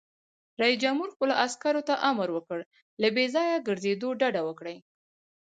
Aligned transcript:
رئیس 0.61 0.77
جمهور 0.83 1.09
خپلو 1.15 1.33
عسکرو 1.45 1.81
ته 1.87 1.93
امر 2.09 2.27
وکړ؛ 2.33 2.59
له 3.01 3.07
بې 3.15 3.25
ځایه 3.35 3.65
ګرځېدو 3.67 4.09
ډډه 4.19 4.41
وکړئ! 4.45 4.77